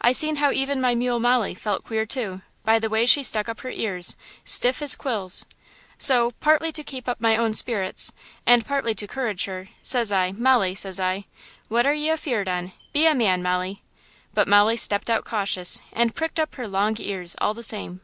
I 0.00 0.12
seen 0.12 0.36
how 0.36 0.52
even 0.52 0.80
my 0.80 0.94
mule 0.94 1.18
Molly 1.18 1.52
felt 1.52 1.82
queer, 1.82 2.06
too, 2.06 2.40
by 2.62 2.78
the 2.78 2.88
way 2.88 3.04
she 3.04 3.24
stuck 3.24 3.48
up 3.48 3.62
her 3.62 3.68
ears, 3.70 4.14
stiff 4.44 4.80
as 4.80 4.94
quills. 4.94 5.44
So, 5.98 6.30
partly 6.38 6.70
to 6.70 6.84
keep 6.84 7.08
up 7.08 7.20
my 7.20 7.36
own 7.36 7.52
spirits, 7.52 8.12
and 8.46 8.64
partly 8.64 8.94
to 8.94 9.08
'courage 9.08 9.46
her, 9.46 9.66
says 9.82 10.12
I, 10.12 10.30
'Molly,' 10.30 10.76
says 10.76 11.00
I, 11.00 11.24
'what 11.66 11.84
are 11.84 11.92
ye 11.94 12.08
afeared 12.10 12.46
on? 12.48 12.74
Be 12.92 13.06
a 13.08 13.14
man, 13.16 13.42
Molly!' 13.42 13.82
But 14.32 14.46
Molly 14.46 14.76
stepped 14.76 15.10
out 15.10 15.24
cautious 15.24 15.80
and 15.92 16.14
pricked 16.14 16.38
up 16.38 16.54
her 16.54 16.68
long 16.68 16.94
ears 17.00 17.34
all 17.40 17.52
the 17.52 17.64
same. 17.64 18.02